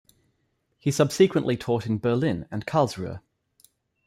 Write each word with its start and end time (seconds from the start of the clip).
He 0.79 0.89
subsequently 0.89 1.55
taught 1.55 1.85
in 1.85 1.99
Berlin 1.99 2.47
and 2.49 2.65
Karlsruhe. 2.65 3.19